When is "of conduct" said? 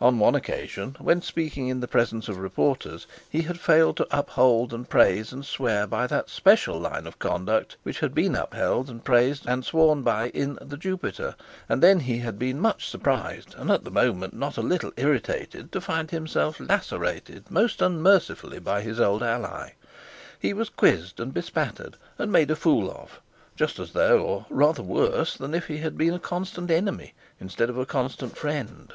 7.06-7.76